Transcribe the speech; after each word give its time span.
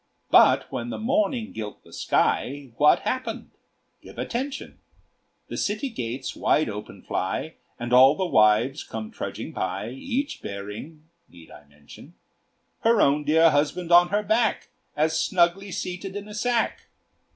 But 0.31 0.65
when 0.71 0.89
the 0.89 0.97
morning 0.97 1.51
gilt 1.51 1.83
the 1.83 1.93
sky. 1.93 2.71
What 2.77 3.01
happened? 3.01 3.51
Give 4.01 4.17
attention: 4.17 4.79
The 5.47 5.57
city 5.57 5.89
gates 5.89 6.35
wide 6.35 6.69
open 6.69 7.03
fly, 7.03 7.53
And 7.77 7.93
all 7.93 8.15
the 8.15 8.25
wives 8.25 8.83
come 8.83 9.11
trudging 9.11 9.51
by, 9.53 9.89
Each 9.91 10.41
bearing 10.41 11.03
need 11.29 11.51
I 11.51 11.65
mention? 11.67 12.15
Her 12.79 12.99
own 12.99 13.25
dear 13.25 13.51
husband 13.51 13.91
on 13.91 14.07
her 14.09 14.23
back, 14.23 14.69
All 14.97 15.07
snugly 15.07 15.71
seated 15.71 16.15
in 16.15 16.27
a 16.27 16.33
sack! 16.33 16.87